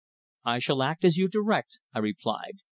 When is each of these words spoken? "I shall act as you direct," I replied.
"I 0.45 0.57
shall 0.57 0.81
act 0.81 1.05
as 1.05 1.17
you 1.17 1.27
direct," 1.27 1.77
I 1.93 1.99
replied. 1.99 2.61